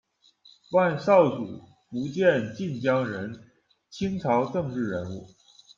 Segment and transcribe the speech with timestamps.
[0.71, 3.39] 万绍祖，福建晋江人，
[3.91, 5.27] 清朝政治人物。